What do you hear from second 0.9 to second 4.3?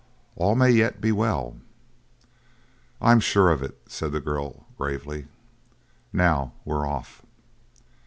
be well!" "I'm sure of it." said the